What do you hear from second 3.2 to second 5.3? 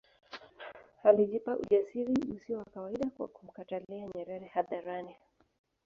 kumkatalia Nyerere hadharani